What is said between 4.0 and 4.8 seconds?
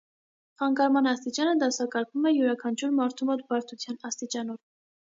աստիճանով։